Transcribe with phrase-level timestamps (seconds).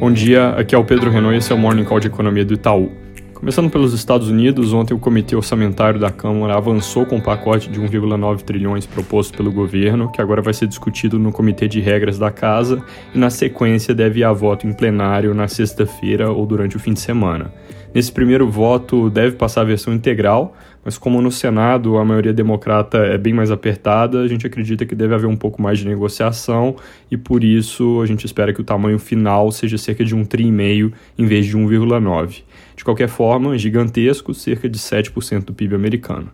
[0.00, 2.42] Bom dia, aqui é o Pedro Renault e esse é o Morning Call de Economia
[2.42, 2.90] do Itaú.
[3.34, 7.68] Começando pelos Estados Unidos, ontem o Comitê Orçamentário da Câmara avançou com o um pacote
[7.68, 12.18] de 1,9 trilhões proposto pelo governo, que agora vai ser discutido no Comitê de Regras
[12.18, 12.82] da Casa
[13.14, 16.94] e, na sequência, deve ir a voto em plenário na sexta-feira ou durante o fim
[16.94, 17.52] de semana.
[17.92, 22.98] Nesse primeiro voto, deve passar a versão integral, mas como no Senado a maioria democrata
[22.98, 26.76] é bem mais apertada, a gente acredita que deve haver um pouco mais de negociação
[27.10, 30.46] e por isso a gente espera que o tamanho final seja cerca de um tri
[30.46, 32.42] e meio em vez de 1,9.
[32.76, 36.30] De qualquer forma, gigantesco, cerca de 7% do PIB americano.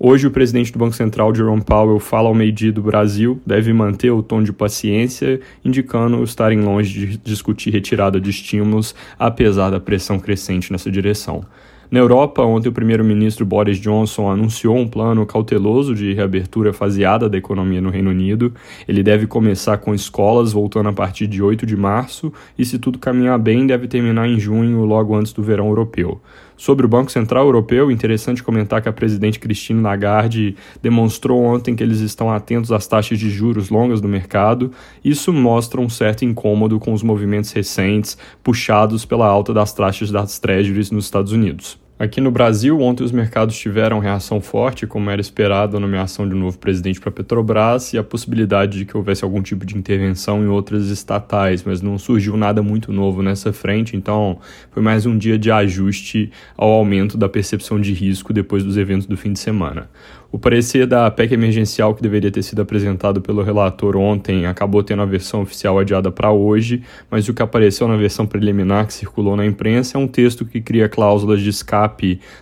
[0.00, 4.12] Hoje, o presidente do Banco Central, Jerome Powell, fala ao meio-dia do Brasil, deve manter
[4.12, 10.20] o tom de paciência, indicando estarem longe de discutir retirada de estímulos, apesar da pressão
[10.20, 11.44] crescente nessa direção.
[11.90, 17.38] Na Europa, ontem o primeiro-ministro Boris Johnson anunciou um plano cauteloso de reabertura faseada da
[17.38, 18.52] economia no Reino Unido.
[18.86, 22.98] Ele deve começar com escolas voltando a partir de 8 de março e, se tudo
[22.98, 26.20] caminhar bem, deve terminar em junho, logo antes do verão europeu.
[26.58, 31.84] Sobre o Banco Central Europeu, interessante comentar que a presidente Christine Lagarde demonstrou ontem que
[31.84, 34.72] eles estão atentos às taxas de juros longas do mercado.
[35.04, 40.40] Isso mostra um certo incômodo com os movimentos recentes puxados pela alta das taxas das
[40.40, 41.78] treasuries nos Estados Unidos.
[41.98, 46.32] Aqui no Brasil, ontem os mercados tiveram reação forte, como era esperado, a nomeação de
[46.32, 49.76] um novo presidente para a Petrobras e a possibilidade de que houvesse algum tipo de
[49.76, 54.38] intervenção em outras estatais, mas não surgiu nada muito novo nessa frente, então
[54.70, 59.08] foi mais um dia de ajuste ao aumento da percepção de risco depois dos eventos
[59.08, 59.90] do fim de semana.
[60.30, 65.00] O parecer da PEC emergencial que deveria ter sido apresentado pelo relator ontem acabou tendo
[65.00, 69.34] a versão oficial adiada para hoje, mas o que apareceu na versão preliminar que circulou
[69.34, 71.87] na imprensa é um texto que cria cláusulas de escape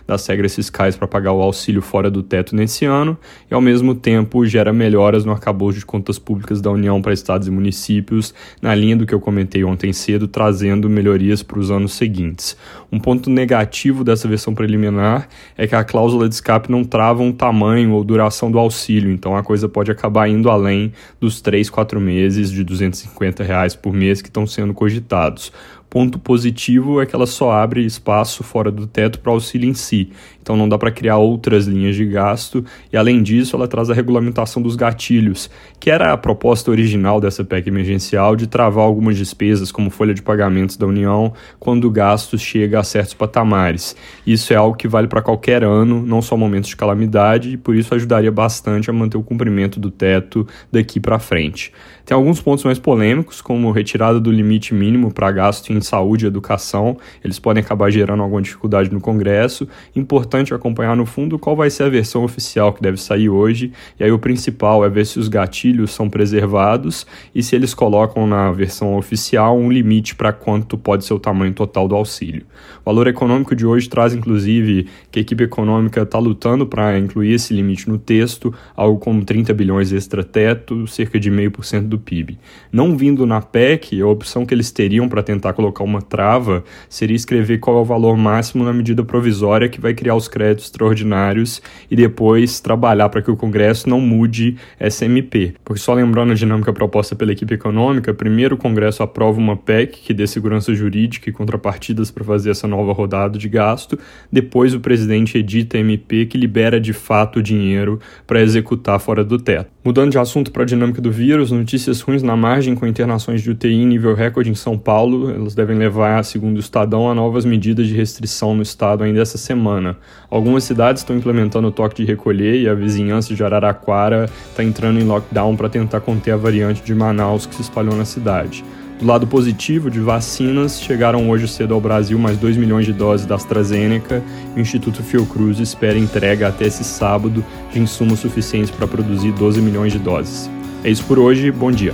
[0.05, 3.17] das regras fiscais para pagar o auxílio fora do teto nesse ano
[3.49, 7.47] e, ao mesmo tempo, gera melhoras no arcabouço de contas públicas da União para estados
[7.47, 11.93] e municípios, na linha do que eu comentei ontem cedo, trazendo melhorias para os anos
[11.93, 12.57] seguintes.
[12.91, 17.31] Um ponto negativo dessa versão preliminar é que a cláusula de escape não trava um
[17.31, 21.99] tamanho ou duração do auxílio, então a coisa pode acabar indo além dos 3, 4
[21.99, 25.51] meses de 250 reais por mês que estão sendo cogitados.
[25.89, 29.73] Ponto positivo é que ela só abre espaço fora do teto para o auxílio em
[29.73, 30.11] si,
[30.41, 33.93] então não dá para criar outras linhas de gasto, e além disso, ela traz a
[33.93, 35.49] regulamentação dos gatilhos,
[35.79, 40.21] que era a proposta original dessa PEC emergencial de travar algumas despesas, como folha de
[40.21, 43.95] pagamentos da União, quando o gasto chega a certos patamares.
[44.25, 47.75] Isso é algo que vale para qualquer ano, não só momentos de calamidade, e por
[47.75, 51.71] isso ajudaria bastante a manter o cumprimento do teto daqui para frente.
[52.05, 56.27] Tem alguns pontos mais polêmicos, como retirada do limite mínimo para gasto em saúde e
[56.27, 59.67] educação, eles podem acabar gerando alguma dificuldade no Congresso.
[59.93, 64.03] Importante acompanhar no fundo qual vai ser a versão oficial que deve sair hoje, e
[64.03, 67.05] aí o principal é ver se os gatilhos são preservados
[67.35, 71.53] e se eles colocam na versão oficial um limite para quanto pode ser o tamanho
[71.53, 72.45] total do auxílio.
[72.81, 77.33] O valor econômico de hoje traz, inclusive, que a equipe econômica está lutando para incluir
[77.33, 82.37] esse limite no texto, algo como 30 bilhões extra-teto, cerca de 0,5% do do PIB.
[82.71, 87.15] Não vindo na PEC, a opção que eles teriam para tentar colocar uma trava seria
[87.15, 91.61] escrever qual é o valor máximo na medida provisória que vai criar os créditos extraordinários
[91.89, 95.53] e depois trabalhar para que o Congresso não mude essa MP.
[95.63, 99.99] Porque só lembrando a dinâmica proposta pela equipe econômica, primeiro o Congresso aprova uma PEC
[99.99, 103.97] que dê segurança jurídica e contrapartidas para fazer essa nova rodada de gasto,
[104.31, 109.23] depois o presidente edita a MP que libera de fato o dinheiro para executar fora
[109.23, 109.71] do teto.
[109.83, 113.41] Mudando de assunto para a dinâmica do vírus, notícias notícias ruins na margem com internações
[113.41, 115.29] de UTI em nível recorde em São Paulo.
[115.29, 119.37] Elas devem levar, segundo o Estadão, a novas medidas de restrição no estado ainda essa
[119.37, 119.97] semana.
[120.29, 124.99] Algumas cidades estão implementando o toque de recolher e a vizinhança de Araraquara está entrando
[124.99, 128.63] em lockdown para tentar conter a variante de Manaus que se espalhou na cidade.
[128.99, 133.25] Do lado positivo de vacinas, chegaram hoje cedo ao Brasil mais 2 milhões de doses
[133.25, 134.23] da AstraZeneca
[134.55, 139.61] e o Instituto Fiocruz espera entrega até esse sábado de insumos suficientes para produzir 12
[139.61, 140.49] milhões de doses.
[140.83, 141.93] É isso por hoje, bom dia.